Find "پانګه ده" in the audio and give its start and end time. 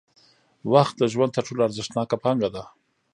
2.23-2.63